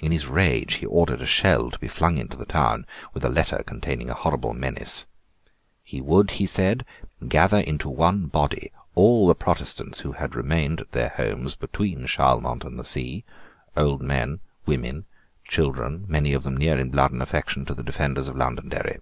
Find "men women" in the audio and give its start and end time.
14.02-15.04